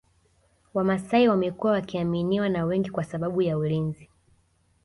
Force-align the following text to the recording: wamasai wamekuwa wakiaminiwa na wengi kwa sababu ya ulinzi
wamasai 0.73 1.27
wamekuwa 1.27 1.71
wakiaminiwa 1.71 2.49
na 2.49 2.65
wengi 2.65 2.89
kwa 2.89 3.03
sababu 3.03 3.41
ya 3.41 3.57
ulinzi 3.57 4.09